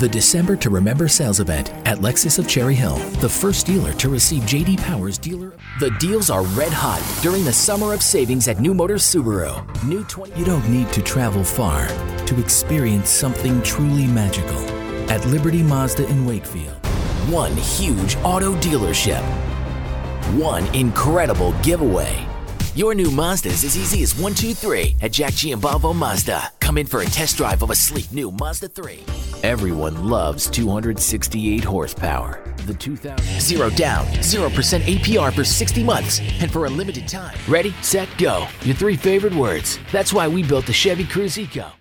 [0.00, 4.08] The December to Remember sales event at Lexus of Cherry Hill, the first dealer to
[4.08, 5.52] receive JD Power's dealer.
[5.78, 9.54] The deals are red hot during the summer of savings at New Motors Subaru.
[9.84, 10.36] New 20.
[10.36, 11.86] You don't need to travel far
[12.26, 14.58] to experience something truly magical
[15.08, 16.74] at Liberty Mazda in Wakefield.
[17.30, 19.22] One huge auto dealership.
[20.34, 22.26] One incredible giveaway.
[22.74, 26.48] Your new Mazda is as easy as one, two, three at Jack Giambalvo Mazda.
[26.58, 28.98] Come in for a test drive of a sleek new Mazda 3.
[29.44, 32.42] Everyone loves 268 horsepower.
[32.66, 34.48] The 2000 zero down, 0%
[34.80, 37.38] APR for 60 months and for a limited time.
[37.46, 38.48] Ready, set, go.
[38.62, 39.78] Your three favorite words.
[39.92, 41.74] That's why we built the Chevy Cruze Eco.